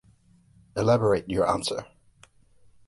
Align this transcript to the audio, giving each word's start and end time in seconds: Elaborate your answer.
Elaborate 0.75 1.29
your 1.29 1.45
answer. 1.47 1.85